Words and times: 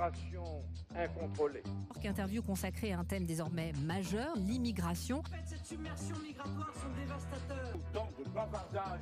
l'immigration 0.00 0.64
incontrôlée. 0.94 1.62
Interview 2.04 2.42
consacrée 2.42 2.92
à 2.92 3.00
un 3.00 3.04
thème 3.04 3.26
désormais 3.26 3.72
majeur, 3.84 4.34
l'immigration. 4.36 5.22
Cette 5.46 5.66
submersion 5.66 6.16
migratoire 6.18 6.72
sont 6.74 7.00
dévastateurs. 7.00 7.76
Autant 7.76 8.08
de 8.18 8.28
bavardage 8.30 9.00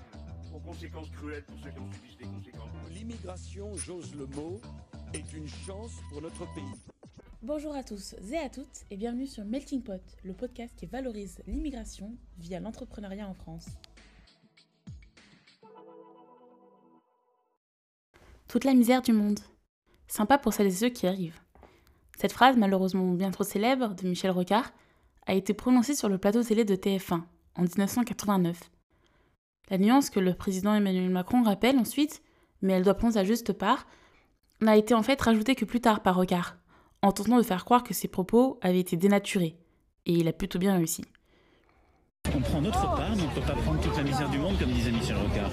aux 0.55 0.59
conséquences 0.59 1.11
cruelles 1.11 1.45
pour 1.45 1.59
ceux 1.61 1.71
qui 1.71 1.79
en 1.79 1.93
subissent 1.93 2.19
les 2.21 2.27
conséquences. 2.27 2.91
L'immigration, 2.91 3.77
j'ose 3.77 4.15
le 4.15 4.27
mot, 4.27 4.61
est 5.15 5.33
une 5.33 5.47
chance 5.47 5.93
pour 6.11 6.21
notre 6.21 6.53
pays. 6.55 6.65
Bonjour 7.43 7.75
à 7.77 7.85
tous 7.85 8.17
et 8.33 8.39
à 8.39 8.49
toutes 8.49 8.85
et 8.91 8.97
bienvenue 8.97 9.27
sur 9.27 9.45
Melting 9.45 9.83
Pot, 9.83 10.03
le 10.25 10.33
podcast 10.33 10.75
qui 10.77 10.87
valorise 10.87 11.41
l'immigration 11.47 12.17
via 12.39 12.59
l'entrepreneuriat 12.59 13.29
en 13.29 13.35
France. 13.35 13.67
Toute 18.49 18.65
la 18.65 18.75
misère 18.75 19.03
du 19.03 19.13
monde. 19.13 19.39
Sympa 20.19 20.37
pour 20.37 20.53
celles 20.53 20.67
et 20.67 20.73
ceux 20.73 20.89
qui 20.89 21.07
arrivent. 21.07 21.39
Cette 22.17 22.33
phrase, 22.33 22.57
malheureusement 22.57 23.13
bien 23.13 23.31
trop 23.31 23.45
célèbre, 23.45 23.95
de 23.95 24.09
Michel 24.09 24.33
Rocard, 24.33 24.73
a 25.27 25.35
été 25.35 25.55
prononcée 25.55 25.95
sur 25.95 26.09
le 26.09 26.19
plateau 26.19 26.43
télé 26.43 26.65
de 26.65 26.75
TF1 26.75 27.23
en 27.55 27.63
1989. 27.63 28.59
La 29.71 29.79
nuance 29.79 30.11
que 30.11 30.19
le 30.19 30.35
président 30.35 30.75
Emmanuel 30.75 31.09
Macron 31.09 31.45
rappelle 31.45 31.79
ensuite, 31.79 32.21
mais 32.63 32.73
elle 32.73 32.83
doit 32.83 32.95
prendre 32.95 33.15
sa 33.15 33.23
juste 33.23 33.53
part, 33.53 33.87
n'a 34.61 34.77
été 34.77 34.93
en 34.93 35.05
fait 35.05 35.21
rajoutée 35.21 35.55
que 35.55 35.65
plus 35.65 35.81
tard 35.81 36.03
par 36.03 36.17
Rocard, 36.17 36.57
en 37.01 37.13
tentant 37.13 37.39
de 37.39 37.45
faire 37.45 37.65
croire 37.65 37.85
que 37.85 37.95
ses 37.95 38.09
propos 38.09 38.59
avaient 38.61 38.81
été 38.81 38.97
dénaturés. 38.97 39.57
Et 40.05 40.15
il 40.15 40.27
a 40.27 40.33
plutôt 40.33 40.59
bien 40.59 40.75
réussi. 40.75 41.05
Prend 42.59 42.65
notre 42.65 42.97
part, 42.97 43.15
mais 43.15 43.23
on 43.23 43.29
ne 43.29 43.41
peut 43.41 43.47
pas 43.47 43.55
prendre 43.55 43.81
toute 43.81 43.97
la 43.97 44.03
misère 44.03 44.29
du 44.31 44.39
monde, 44.39 44.59
comme 44.59 44.71
disait 44.71 44.91
Michel 44.91 45.15
Rocard. 45.17 45.51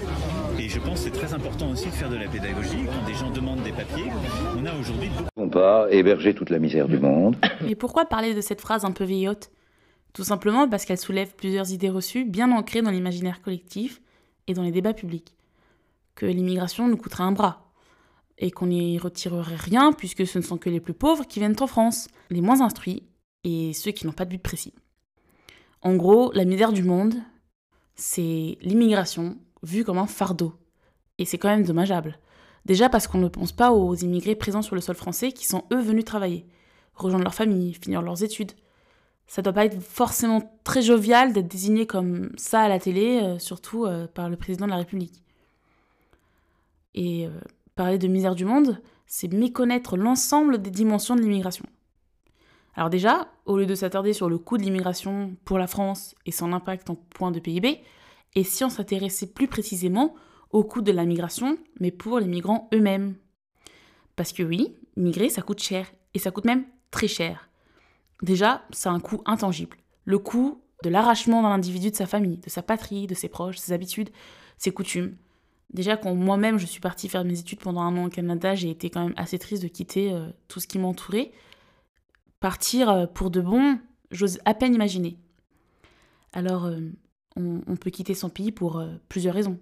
Et 0.58 0.68
je 0.68 0.80
pense 0.80 0.94
que 0.94 0.98
c'est 1.04 1.10
très 1.12 1.32
important 1.32 1.70
aussi 1.70 1.86
de 1.86 1.92
faire 1.92 2.10
de 2.10 2.16
la 2.16 2.26
pédagogie. 2.26 2.84
Quand 2.84 3.06
des 3.06 3.14
gens 3.14 3.30
demandent 3.30 3.62
des 3.62 3.70
papiers, 3.70 4.10
on 4.58 4.66
a 4.66 4.74
aujourd'hui 4.74 5.08
beaucoup... 5.10 5.28
On 5.36 5.48
pas 5.48 5.86
héberger 5.92 6.34
toute 6.34 6.50
la 6.50 6.58
misère 6.58 6.88
du 6.88 6.98
monde. 6.98 7.36
Mais 7.62 7.76
pourquoi 7.76 8.06
parler 8.06 8.34
de 8.34 8.40
cette 8.40 8.60
phrase 8.60 8.84
un 8.84 8.90
peu 8.90 9.04
vieillotte? 9.04 9.52
Tout 10.14 10.24
simplement 10.24 10.68
parce 10.68 10.84
qu'elle 10.84 10.98
soulève 10.98 11.36
plusieurs 11.36 11.70
idées 11.70 11.90
reçues 11.90 12.24
bien 12.24 12.50
ancrées 12.50 12.82
dans 12.82 12.90
l'imaginaire 12.90 13.40
collectif 13.40 14.02
et 14.48 14.54
dans 14.54 14.64
les 14.64 14.72
débats 14.72 14.92
publics. 14.92 15.36
Que 16.16 16.26
l'immigration 16.26 16.88
nous 16.88 16.96
coûterait 16.96 17.22
un 17.22 17.30
bras, 17.30 17.70
et 18.36 18.50
qu'on 18.50 18.66
n'y 18.66 18.98
retirerait 18.98 19.54
rien 19.54 19.92
puisque 19.92 20.26
ce 20.26 20.38
ne 20.38 20.42
sont 20.42 20.58
que 20.58 20.70
les 20.70 20.80
plus 20.80 20.94
pauvres 20.94 21.24
qui 21.24 21.38
viennent 21.38 21.54
en 21.60 21.68
France, 21.68 22.08
les 22.30 22.40
moins 22.40 22.62
instruits 22.62 23.04
et 23.44 23.74
ceux 23.74 23.92
qui 23.92 24.08
n'ont 24.08 24.12
pas 24.12 24.24
de 24.24 24.30
but 24.30 24.42
précis. 24.42 24.74
En 25.82 25.94
gros, 25.96 26.32
la 26.32 26.44
misère 26.44 26.72
du 26.72 26.82
monde, 26.82 27.14
c'est 27.94 28.58
l'immigration 28.60 29.36
vue 29.62 29.84
comme 29.84 29.98
un 29.98 30.06
fardeau. 30.06 30.54
Et 31.18 31.24
c'est 31.24 31.38
quand 31.38 31.48
même 31.48 31.64
dommageable. 31.64 32.18
Déjà 32.64 32.88
parce 32.88 33.06
qu'on 33.06 33.18
ne 33.18 33.28
pense 33.28 33.52
pas 33.52 33.72
aux 33.72 33.94
immigrés 33.94 34.34
présents 34.34 34.62
sur 34.62 34.74
le 34.74 34.80
sol 34.80 34.96
français 34.96 35.32
qui 35.32 35.46
sont 35.46 35.64
eux 35.72 35.80
venus 35.80 36.04
travailler, 36.04 36.46
rejoindre 36.94 37.24
leur 37.24 37.34
famille, 37.34 37.74
finir 37.74 38.02
leurs 38.02 38.22
études. 38.22 38.52
Ça 39.28 39.42
doit 39.42 39.52
pas 39.52 39.64
être 39.64 39.80
forcément 39.80 40.58
très 40.64 40.82
jovial 40.82 41.32
d'être 41.32 41.48
désigné 41.48 41.86
comme 41.86 42.30
ça 42.36 42.60
à 42.60 42.68
la 42.68 42.78
télé, 42.78 43.20
euh, 43.22 43.38
surtout 43.38 43.86
euh, 43.86 44.06
par 44.06 44.28
le 44.28 44.36
président 44.36 44.66
de 44.66 44.70
la 44.70 44.78
République. 44.78 45.22
Et 46.94 47.26
euh, 47.26 47.30
parler 47.74 47.98
de 47.98 48.08
misère 48.08 48.34
du 48.34 48.44
monde, 48.44 48.80
c'est 49.06 49.32
méconnaître 49.32 49.96
l'ensemble 49.96 50.60
des 50.60 50.70
dimensions 50.70 51.14
de 51.14 51.20
l'immigration. 51.20 51.64
Alors 52.76 52.90
déjà, 52.90 53.28
au 53.46 53.56
lieu 53.56 53.64
de 53.64 53.74
s'attarder 53.74 54.12
sur 54.12 54.28
le 54.28 54.36
coût 54.36 54.58
de 54.58 54.62
l'immigration 54.62 55.34
pour 55.46 55.58
la 55.58 55.66
France 55.66 56.14
et 56.26 56.30
son 56.30 56.52
impact 56.52 56.90
en 56.90 56.94
point 56.94 57.30
de 57.30 57.40
PIB, 57.40 57.80
et 58.34 58.44
si 58.44 58.64
on 58.64 58.68
s'intéressait 58.68 59.26
plus 59.26 59.48
précisément 59.48 60.14
au 60.50 60.62
coût 60.62 60.82
de 60.82 60.92
la 60.92 61.06
migration, 61.06 61.56
mais 61.80 61.90
pour 61.90 62.18
les 62.18 62.26
migrants 62.26 62.68
eux-mêmes 62.74 63.14
Parce 64.14 64.32
que 64.32 64.42
oui, 64.42 64.76
migrer, 64.96 65.30
ça 65.30 65.40
coûte 65.40 65.62
cher, 65.62 65.90
et 66.12 66.18
ça 66.18 66.30
coûte 66.30 66.44
même 66.44 66.64
très 66.90 67.08
cher. 67.08 67.48
Déjà, 68.22 68.62
c'est 68.70 68.90
un 68.90 69.00
coût 69.00 69.22
intangible. 69.24 69.78
Le 70.04 70.18
coût 70.18 70.60
de 70.84 70.90
l'arrachement 70.90 71.42
d'un 71.42 71.48
individu 71.48 71.90
de 71.90 71.96
sa 71.96 72.06
famille, 72.06 72.36
de 72.36 72.50
sa 72.50 72.62
patrie, 72.62 73.06
de 73.06 73.14
ses 73.14 73.28
proches, 73.28 73.56
ses 73.56 73.72
habitudes, 73.72 74.10
ses 74.58 74.70
coutumes. 74.70 75.16
Déjà, 75.72 75.96
quand 75.96 76.14
moi-même 76.14 76.58
je 76.58 76.66
suis 76.66 76.80
partie 76.80 77.08
faire 77.08 77.24
mes 77.24 77.40
études 77.40 77.60
pendant 77.60 77.80
un 77.80 77.96
an 77.96 78.04
au 78.04 78.10
Canada, 78.10 78.54
j'ai 78.54 78.70
été 78.70 78.90
quand 78.90 79.02
même 79.02 79.14
assez 79.16 79.38
triste 79.38 79.62
de 79.62 79.68
quitter 79.68 80.12
euh, 80.12 80.28
tout 80.48 80.60
ce 80.60 80.66
qui 80.66 80.78
m'entourait. 80.78 81.32
Partir 82.40 82.90
euh, 82.90 83.06
pour 83.06 83.30
de 83.30 83.40
bon, 83.40 83.78
j'ose 84.10 84.38
à 84.44 84.54
peine 84.54 84.74
imaginer. 84.74 85.18
Alors, 86.32 86.66
euh, 86.66 86.80
on, 87.36 87.76
peut 87.76 87.90
quitter 87.90 88.14
son 88.14 88.28
pays 88.28 88.52
pour 88.52 88.78
euh, 88.78 88.94
plusieurs 89.08 89.34
raisons. 89.34 89.58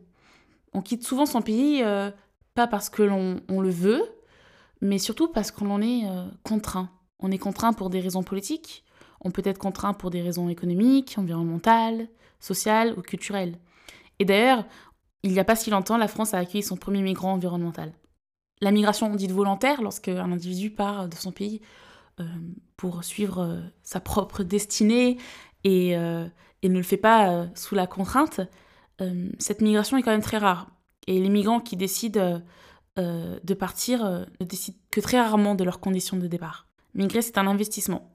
On 0.73 0.83
quitte 0.83 1.05
souvent 1.05 1.27
son 1.27 1.41
pays 1.41 1.85
pas 2.55 2.67
parce 2.67 2.91
que 2.91 3.03
l'on 3.05 3.41
on 3.49 3.61
le 3.61 3.71
veut, 3.71 4.03
mais 4.81 4.99
surtout 4.99 5.29
parce 5.29 5.53
qu'on 5.53 5.71
en 5.71 5.81
est 5.81 6.03
contraint. 6.43 6.91
On 7.21 7.31
est 7.31 7.39
contraint 7.39 7.73
pour 7.73 7.91
des 7.91 8.01
raisons 8.01 8.25
politiques, 8.25 8.85
on 9.21 9.31
peut 9.31 9.43
être 9.45 9.59
contraint 9.59 9.95
pour 9.95 10.11
des 10.11 10.21
raisons 10.21 10.49
économiques, 10.49 11.15
environnementales, 11.17 12.09
sociales 12.41 12.93
ou 12.97 13.03
culturelles. 13.03 13.57
Et 14.19 14.25
d'ailleurs, 14.25 14.65
il 15.23 15.33
n'y 15.33 15.39
a 15.39 15.45
pas 15.45 15.55
si 15.55 15.71
longtemps, 15.71 15.97
la 15.97 16.09
France 16.09 16.35
a 16.35 16.39
accueilli 16.39 16.65
son 16.65 16.77
premier 16.77 17.03
migrant 17.03 17.33
environnemental. 17.33 17.93
La 18.61 18.73
migration 18.73 19.15
dite 19.15 19.33
volontaire, 19.33 19.81
lorsque 19.81 20.09
un 20.09 20.33
individu 20.33 20.71
part 20.71 21.09
de 21.09 21.15
son 21.15 21.33
pays 21.33 21.61
pour 22.77 23.05
suivre 23.05 23.41
euh, 23.41 23.61
sa 23.83 24.01
propre 24.01 24.43
destinée 24.43 25.19
et, 25.65 25.97
euh, 25.97 26.27
et, 26.63 26.69
ne 26.69 26.77
le 26.77 26.83
fait 26.83 26.97
pas 26.97 27.31
euh, 27.31 27.47
sous 27.55 27.75
la 27.75 27.87
contrainte, 27.87 28.41
euh, 29.01 29.29
cette 29.39 29.61
migration 29.61 29.97
est 29.97 30.03
quand 30.03 30.11
même 30.11 30.23
très 30.23 30.39
rare. 30.39 30.71
Et 31.07 31.21
les 31.21 31.29
migrants 31.29 31.61
qui 31.61 31.77
décident 31.77 32.43
euh, 32.99 33.39
de 33.43 33.55
partir 33.55 34.05
ne 34.41 34.47
décident 34.47 34.79
que 34.91 35.01
très 35.01 35.21
rarement 35.21 35.55
de 35.55 35.65
leurs 35.65 35.81
conditions 35.81 36.17
de 36.17 36.27
départ. 36.27 36.67
Migrer, 36.95 37.23
c'est 37.23 37.39
un 37.39 37.47
investissement. 37.47 38.11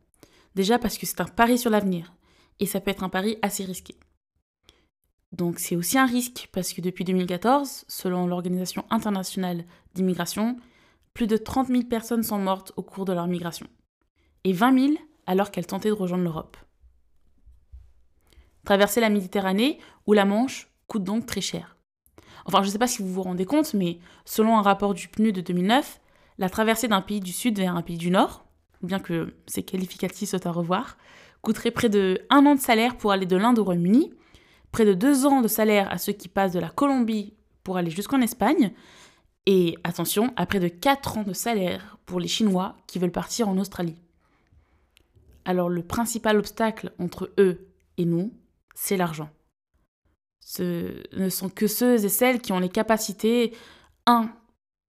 Déjà 0.55 0.79
parce 0.79 0.97
que 0.97 1.05
c'est 1.05 1.21
un 1.21 1.25
pari 1.25 1.57
sur 1.57 1.69
l'avenir. 1.69 2.13
Et 2.59 2.65
ça 2.65 2.79
peut 2.79 2.91
être 2.91 3.03
un 3.03 3.09
pari 3.09 3.37
assez 3.41 3.63
risqué. 3.63 3.95
Donc 5.31 5.59
c'est 5.59 5.75
aussi 5.75 5.97
un 5.97 6.07
risque 6.07 6.49
parce 6.51 6.73
que 6.73 6.81
depuis 6.81 7.03
2014, 7.03 7.85
selon 7.87 8.25
l'Organisation 8.25 8.85
internationale 8.89 9.65
d'immigration, 9.93 10.57
plus 11.13 11.27
de 11.27 11.37
30 11.37 11.67
000 11.67 11.83
personnes 11.83 12.23
sont 12.23 12.39
mortes 12.39 12.71
au 12.77 12.81
cours 12.81 13.05
de 13.05 13.13
leur 13.13 13.27
migration. 13.27 13.67
Et 14.43 14.53
20 14.53 14.79
000 14.79 14.93
alors 15.27 15.51
qu'elles 15.51 15.67
tentaient 15.67 15.89
de 15.89 15.93
rejoindre 15.93 16.23
l'Europe. 16.23 16.57
Traverser 18.65 19.01
la 19.01 19.09
Méditerranée 19.09 19.79
ou 20.05 20.13
la 20.13 20.25
Manche 20.25 20.69
coûte 20.87 21.03
donc 21.03 21.25
très 21.25 21.41
cher. 21.41 21.77
Enfin, 22.45 22.61
je 22.61 22.67
ne 22.67 22.71
sais 22.71 22.79
pas 22.79 22.87
si 22.87 23.01
vous 23.01 23.13
vous 23.13 23.21
rendez 23.21 23.45
compte, 23.45 23.73
mais 23.73 23.99
selon 24.25 24.57
un 24.57 24.61
rapport 24.61 24.93
du 24.93 25.07
PNUD 25.07 25.35
de 25.35 25.41
2009, 25.41 25.99
la 26.37 26.49
traversée 26.49 26.87
d'un 26.87 27.01
pays 27.01 27.19
du 27.19 27.31
Sud 27.31 27.57
vers 27.57 27.75
un 27.75 27.81
pays 27.81 27.97
du 27.97 28.11
Nord, 28.11 28.45
bien 28.81 28.99
que 28.99 29.35
ces 29.45 29.63
qualificatifs 29.63 30.29
soient 30.29 30.47
à 30.47 30.51
revoir, 30.51 30.97
coûterait 31.41 31.71
près 31.71 31.89
de 31.89 32.21
un 32.29 32.45
an 32.45 32.55
de 32.55 32.59
salaire 32.59 32.97
pour 32.97 33.11
aller 33.11 33.25
de 33.25 33.35
l'Inde 33.35 33.59
au 33.59 33.63
Royaume-Uni, 33.63 34.13
près 34.71 34.85
de 34.85 34.93
deux 34.93 35.25
ans 35.25 35.41
de 35.41 35.47
salaire 35.47 35.91
à 35.91 35.97
ceux 35.97 36.13
qui 36.13 36.27
passent 36.27 36.53
de 36.53 36.59
la 36.59 36.69
Colombie 36.69 37.33
pour 37.63 37.77
aller 37.77 37.91
jusqu'en 37.91 38.21
Espagne, 38.21 38.71
et 39.45 39.77
attention, 39.83 40.33
à 40.35 40.45
près 40.45 40.59
de 40.59 40.67
quatre 40.67 41.17
ans 41.17 41.23
de 41.23 41.33
salaire 41.33 41.97
pour 42.05 42.19
les 42.19 42.27
Chinois 42.27 42.75
qui 42.87 42.99
veulent 42.99 43.11
partir 43.11 43.49
en 43.49 43.57
Australie. 43.57 43.99
Alors 45.49 45.67
le 45.67 45.81
principal 45.81 46.37
obstacle 46.37 46.93
entre 46.99 47.31
eux 47.39 47.73
et 47.97 48.05
nous, 48.05 48.31
c'est 48.75 48.97
l'argent. 48.97 49.31
Ce 50.39 51.01
ne 51.17 51.27
sont 51.29 51.49
que 51.49 51.65
ceux 51.65 52.05
et 52.05 52.09
celles 52.09 52.39
qui 52.39 52.51
ont 52.51 52.59
les 52.59 52.69
capacités, 52.69 53.55
un, 54.05 54.29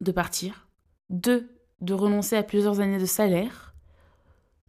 de 0.03 0.13
partir, 0.13 0.69
deux, 1.09 1.49
de 1.81 1.95
renoncer 1.95 2.37
à 2.37 2.43
plusieurs 2.43 2.81
années 2.81 2.99
de 2.99 3.07
salaire, 3.07 3.75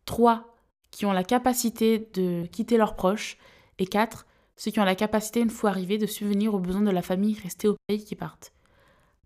trois, 0.05 0.55
qui 0.91 1.05
ont 1.05 1.11
la 1.11 1.25
capacité 1.25 2.09
de 2.13 2.45
quitter 2.45 2.77
leurs 2.77 2.95
proches, 2.95 3.37
et 3.77 3.85
quatre, 3.85 4.25
ceux 4.55 4.71
qui 4.71 4.79
ont 4.79 4.85
la 4.85 4.95
capacité, 4.95 5.41
une 5.41 5.49
fois 5.49 5.71
arrivés, 5.71 5.97
de 5.97 6.07
subvenir 6.07 6.53
aux 6.53 6.59
besoins 6.59 6.83
de 6.83 6.89
la 6.89 7.01
famille 7.01 7.37
restée 7.37 7.67
au 7.67 7.75
pays 7.87 8.05
qui 8.05 8.15
partent. 8.15 8.53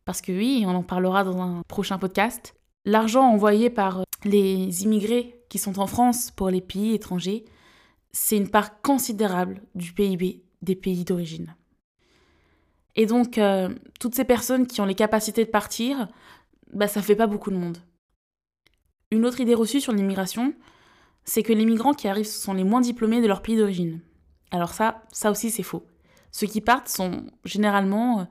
Parce 0.04 0.20
que 0.20 0.32
oui, 0.32 0.64
on 0.66 0.74
en 0.74 0.82
parlera 0.82 1.24
dans 1.24 1.40
un 1.40 1.62
prochain 1.68 2.00
podcast, 2.00 2.55
l'argent 2.86 3.24
envoyé 3.24 3.70
par 3.70 4.04
les 4.24 4.84
immigrés 4.84 5.44
qui 5.50 5.58
sont 5.58 5.80
en 5.80 5.88
France 5.88 6.32
pour 6.32 6.50
les 6.50 6.62
pays 6.62 6.94
étrangers, 6.94 7.46
c'est 8.12 8.38
une 8.38 8.50
part 8.50 8.82
considérable 8.82 9.62
du 9.76 9.92
PIB 9.94 10.44
des 10.62 10.76
pays 10.76 11.04
d'origine. 11.04 11.56
Et 12.96 13.06
donc, 13.06 13.38
euh, 13.38 13.70
toutes 14.00 14.16
ces 14.16 14.24
personnes 14.24 14.68
qui 14.68 14.80
ont 14.80 14.86
les 14.86 14.96
capacités 14.96 15.44
de 15.44 15.50
partir, 15.50 16.08
bah, 16.74 16.88
ça 16.88 17.02
fait 17.02 17.16
pas 17.16 17.28
beaucoup 17.28 17.52
de 17.52 17.58
monde. 17.58 17.80
Une 19.12 19.26
autre 19.26 19.42
idée 19.42 19.54
reçue 19.54 19.82
sur 19.82 19.92
l'immigration, 19.92 20.54
c'est 21.26 21.44
que 21.44 21.54
les 21.54 21.66
migrants 21.66 21.94
qui 21.94 22.08
arrivent 22.08 22.26
sont 22.26 22.54
les 22.54 22.64
moins 22.64 22.82
diplômés 22.82 23.22
de 23.22 23.28
leur 23.28 23.42
pays 23.42 23.58
d'origine. 23.58 24.00
Alors 24.52 24.74
ça, 24.74 25.04
ça 25.12 25.32
aussi 25.32 25.52
c'est 25.52 25.64
faux. 25.64 25.86
Ceux 26.32 26.48
qui 26.48 26.62
partent 26.62 26.88
sont 26.88 27.26
généralement 27.44 28.22
euh, 28.22 28.24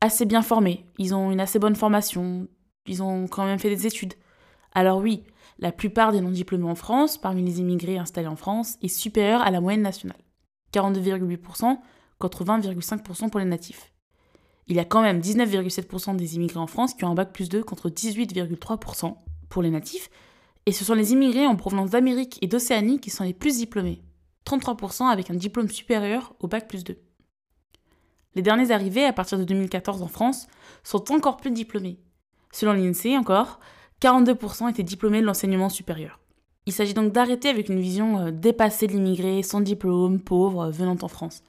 assez 0.00 0.24
bien 0.24 0.42
formés, 0.42 0.86
ils 0.98 1.14
ont 1.14 1.30
une 1.30 1.40
assez 1.40 1.58
bonne 1.58 1.76
formation, 1.76 2.48
ils 2.88 3.02
ont 3.02 3.26
quand 3.26 3.44
même 3.44 3.58
fait 3.58 3.74
des 3.74 3.86
études. 3.86 4.14
Alors 4.72 4.98
oui, 4.98 5.24
la 5.58 5.72
plupart 5.72 6.12
des 6.12 6.20
non-diplômés 6.20 6.68
en 6.68 6.74
France, 6.74 7.18
parmi 7.18 7.42
les 7.42 7.60
immigrés 7.60 7.98
installés 7.98 8.28
en 8.28 8.36
France, 8.36 8.76
est 8.82 8.88
supérieure 8.88 9.42
à 9.42 9.50
la 9.50 9.60
moyenne 9.60 9.82
nationale. 9.82 10.18
42,8% 10.72 11.78
contre 12.18 12.44
20,5% 12.44 13.30
pour 13.30 13.40
les 13.40 13.46
natifs. 13.46 13.92
Il 14.66 14.76
y 14.76 14.80
a 14.80 14.84
quand 14.84 15.02
même 15.02 15.20
19,7% 15.20 16.16
des 16.16 16.36
immigrés 16.36 16.60
en 16.60 16.66
France 16.66 16.94
qui 16.94 17.04
ont 17.04 17.10
un 17.10 17.14
bac 17.14 17.32
plus 17.32 17.48
2 17.48 17.64
contre 17.64 17.88
18,3% 17.88 19.16
pour 19.48 19.62
les 19.62 19.70
natifs, 19.70 20.10
et 20.66 20.72
ce 20.72 20.84
sont 20.84 20.94
les 20.94 21.12
immigrés 21.12 21.46
en 21.46 21.56
provenance 21.56 21.90
d'Amérique 21.90 22.38
et 22.42 22.46
d'Océanie 22.46 23.00
qui 23.00 23.08
sont 23.08 23.24
les 23.24 23.32
plus 23.32 23.56
diplômés, 23.56 24.02
33% 24.44 25.06
avec 25.06 25.30
un 25.30 25.34
diplôme 25.34 25.70
supérieur 25.70 26.34
au 26.40 26.48
bac 26.48 26.68
plus 26.68 26.84
2. 26.84 26.98
Les 28.34 28.42
derniers 28.42 28.70
arrivés 28.70 29.04
à 29.04 29.14
partir 29.14 29.38
de 29.38 29.44
2014 29.44 30.02
en 30.02 30.08
France 30.08 30.46
sont 30.84 31.10
encore 31.10 31.38
plus 31.38 31.50
diplômés. 31.50 31.98
Selon 32.52 32.72
l'INSEE 32.72 33.16
encore, 33.16 33.60
42% 34.00 34.70
étaient 34.70 34.82
diplômés 34.82 35.20
de 35.20 35.26
l'enseignement 35.26 35.68
supérieur. 35.68 36.18
Il 36.66 36.72
s'agit 36.72 36.94
donc 36.94 37.12
d'arrêter 37.12 37.48
avec 37.48 37.68
une 37.68 37.80
vision 37.80 38.18
euh, 38.18 38.30
dépassée 38.30 38.86
de 38.86 38.92
l'immigré, 38.92 39.42
sans 39.42 39.60
diplôme, 39.60 40.20
pauvre, 40.20 40.66
euh, 40.66 40.70
venant 40.70 40.96
en 41.00 41.08
France. 41.08 41.42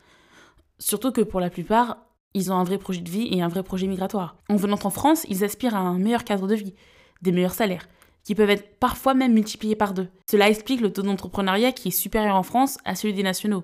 Surtout 0.77 1.11
que 1.11 1.21
pour 1.21 1.41
la 1.41 1.49
plupart, 1.49 1.97
ils 2.33 2.51
ont 2.51 2.55
un 2.55 2.63
vrai 2.63 2.77
projet 2.77 3.01
de 3.01 3.09
vie 3.09 3.27
et 3.31 3.41
un 3.41 3.49
vrai 3.49 3.63
projet 3.63 3.87
migratoire. 3.87 4.37
En 4.49 4.55
venant 4.55 4.79
en 4.81 4.89
France, 4.89 5.25
ils 5.29 5.43
aspirent 5.43 5.75
à 5.75 5.79
un 5.79 5.99
meilleur 5.99 6.23
cadre 6.23 6.47
de 6.47 6.55
vie, 6.55 6.73
des 7.21 7.31
meilleurs 7.31 7.53
salaires, 7.53 7.87
qui 8.23 8.33
peuvent 8.33 8.49
être 8.49 8.77
parfois 8.79 9.13
même 9.13 9.33
multipliés 9.33 9.75
par 9.75 9.93
deux. 9.93 10.07
Cela 10.29 10.49
explique 10.49 10.81
le 10.81 10.93
taux 10.93 11.01
d'entrepreneuriat 11.01 11.71
qui 11.71 11.89
est 11.89 11.91
supérieur 11.91 12.35
en 12.35 12.43
France 12.43 12.77
à 12.85 12.95
celui 12.95 13.13
des 13.13 13.23
nationaux. 13.23 13.63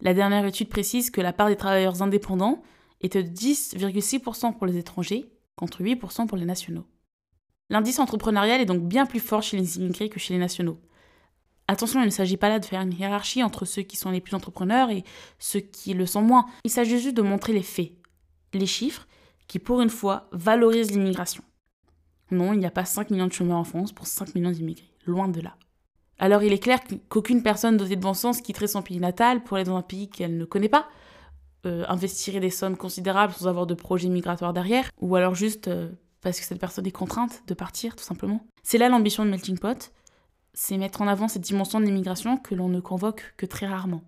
La 0.00 0.14
dernière 0.14 0.46
étude 0.46 0.68
précise 0.68 1.10
que 1.10 1.20
la 1.20 1.32
part 1.32 1.48
des 1.48 1.56
travailleurs 1.56 2.02
indépendants 2.02 2.62
est 3.00 3.16
de 3.16 3.22
10,6% 3.22 4.56
pour 4.56 4.66
les 4.66 4.78
étrangers, 4.78 5.30
contre 5.58 5.82
8% 5.82 6.26
pour 6.26 6.38
les 6.38 6.46
nationaux. 6.46 6.86
L'indice 7.68 7.98
entrepreneurial 7.98 8.60
est 8.60 8.66
donc 8.66 8.82
bien 8.82 9.04
plus 9.04 9.20
fort 9.20 9.42
chez 9.42 9.58
les 9.58 9.76
immigrés 9.76 10.08
que 10.08 10.18
chez 10.18 10.32
les 10.32 10.40
nationaux. 10.40 10.80
Attention, 11.66 12.00
il 12.00 12.06
ne 12.06 12.10
s'agit 12.10 12.38
pas 12.38 12.48
là 12.48 12.60
de 12.60 12.64
faire 12.64 12.80
une 12.80 12.94
hiérarchie 12.94 13.42
entre 13.42 13.66
ceux 13.66 13.82
qui 13.82 13.98
sont 13.98 14.10
les 14.10 14.22
plus 14.22 14.34
entrepreneurs 14.34 14.88
et 14.90 15.04
ceux 15.38 15.60
qui 15.60 15.92
le 15.92 16.06
sont 16.06 16.22
moins. 16.22 16.46
Il 16.64 16.70
s'agit 16.70 16.98
juste 16.98 17.16
de 17.16 17.22
montrer 17.22 17.52
les 17.52 17.62
faits, 17.62 17.92
les 18.54 18.66
chiffres, 18.66 19.06
qui 19.48 19.58
pour 19.58 19.82
une 19.82 19.90
fois 19.90 20.28
valorisent 20.32 20.92
l'immigration. 20.92 21.42
Non, 22.30 22.54
il 22.54 22.58
n'y 22.58 22.66
a 22.66 22.70
pas 22.70 22.86
5 22.86 23.10
millions 23.10 23.26
de 23.26 23.32
chômeurs 23.32 23.58
en 23.58 23.64
France 23.64 23.92
pour 23.92 24.06
5 24.06 24.34
millions 24.34 24.50
d'immigrés, 24.50 24.90
loin 25.04 25.28
de 25.28 25.40
là. 25.40 25.56
Alors 26.18 26.42
il 26.42 26.52
est 26.52 26.58
clair 26.58 26.80
qu'aucune 27.08 27.42
personne 27.42 27.76
dotée 27.76 27.96
de 27.96 28.00
bon 28.00 28.14
sens 28.14 28.40
quitterait 28.40 28.66
son 28.66 28.82
pays 28.82 28.98
natal 28.98 29.42
pour 29.42 29.56
aller 29.56 29.64
dans 29.64 29.76
un 29.76 29.82
pays 29.82 30.08
qu'elle 30.08 30.36
ne 30.36 30.44
connaît 30.44 30.68
pas, 30.68 30.88
euh, 31.66 31.84
investirait 31.88 32.40
des 32.40 32.50
sommes 32.50 32.76
considérables 32.76 33.32
sans 33.32 33.48
avoir 33.48 33.66
de 33.66 33.74
projet 33.74 34.08
migratoire 34.08 34.52
derrière, 34.52 34.90
ou 35.00 35.16
alors 35.16 35.34
juste 35.34 35.68
euh, 35.68 35.90
parce 36.20 36.38
que 36.38 36.46
cette 36.46 36.60
personne 36.60 36.86
est 36.86 36.92
contrainte 36.92 37.42
de 37.46 37.54
partir, 37.54 37.96
tout 37.96 38.04
simplement. 38.04 38.46
C'est 38.62 38.78
là 38.78 38.88
l'ambition 38.88 39.24
de 39.24 39.30
Melting 39.30 39.58
Pot, 39.58 39.92
c'est 40.54 40.78
mettre 40.78 41.02
en 41.02 41.08
avant 41.08 41.28
cette 41.28 41.42
dimension 41.42 41.80
de 41.80 41.86
l'immigration 41.86 42.36
que 42.36 42.54
l'on 42.54 42.68
ne 42.68 42.80
convoque 42.80 43.34
que 43.36 43.46
très 43.46 43.66
rarement. 43.66 44.02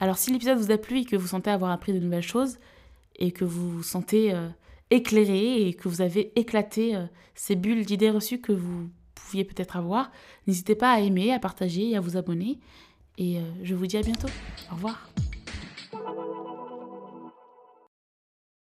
Alors 0.00 0.18
si 0.18 0.32
l'épisode 0.32 0.58
vous 0.58 0.70
a 0.70 0.78
plu 0.78 1.00
et 1.00 1.04
que 1.04 1.16
vous 1.16 1.26
sentez 1.26 1.50
avoir 1.50 1.70
appris 1.70 1.92
de 1.92 1.98
nouvelles 1.98 2.22
choses, 2.22 2.58
et 3.16 3.30
que 3.32 3.44
vous 3.44 3.70
vous 3.70 3.82
sentez 3.82 4.34
euh, 4.34 4.48
éclairé 4.90 5.68
et 5.68 5.74
que 5.74 5.88
vous 5.88 6.00
avez 6.00 6.32
éclaté 6.38 6.96
euh, 6.96 7.04
ces 7.34 7.54
bulles 7.54 7.84
d'idées 7.84 8.10
reçues 8.10 8.40
que 8.40 8.52
vous 8.52 8.88
pouviez 9.14 9.44
peut-être 9.44 9.76
avoir, 9.76 10.10
n'hésitez 10.46 10.74
pas 10.74 10.90
à 10.90 11.00
aimer, 11.00 11.32
à 11.32 11.38
partager 11.38 11.90
et 11.90 11.96
à 11.96 12.00
vous 12.00 12.16
abonner. 12.16 12.58
Et 13.16 13.38
je 13.62 13.76
vous 13.76 13.86
dis 13.86 13.96
à 13.96 14.02
bientôt. 14.02 14.26
Au 14.72 14.74
revoir. 14.74 15.08